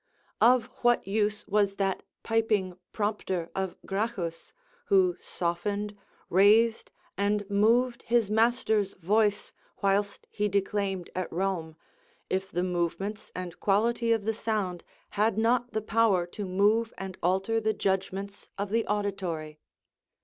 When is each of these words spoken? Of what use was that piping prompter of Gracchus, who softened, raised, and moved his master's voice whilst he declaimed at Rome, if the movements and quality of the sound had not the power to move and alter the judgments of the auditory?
Of 0.41 0.65
what 0.81 1.05
use 1.07 1.45
was 1.47 1.75
that 1.75 2.01
piping 2.23 2.75
prompter 2.91 3.51
of 3.53 3.77
Gracchus, 3.85 4.51
who 4.85 5.15
softened, 5.21 5.95
raised, 6.27 6.91
and 7.19 7.47
moved 7.51 8.01
his 8.01 8.31
master's 8.31 8.93
voice 8.95 9.53
whilst 9.83 10.25
he 10.31 10.49
declaimed 10.49 11.11
at 11.13 11.31
Rome, 11.31 11.75
if 12.31 12.49
the 12.51 12.63
movements 12.63 13.31
and 13.35 13.59
quality 13.59 14.11
of 14.11 14.23
the 14.25 14.33
sound 14.33 14.83
had 15.11 15.37
not 15.37 15.71
the 15.73 15.83
power 15.83 16.25
to 16.25 16.45
move 16.47 16.95
and 16.97 17.15
alter 17.21 17.59
the 17.61 17.71
judgments 17.75 18.47
of 18.57 18.71
the 18.71 18.87
auditory? 18.87 19.59